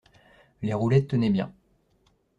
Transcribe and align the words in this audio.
Les 0.63 0.73
roulettes 0.73 1.09
tenaient 1.09 1.29
bien. 1.29 1.53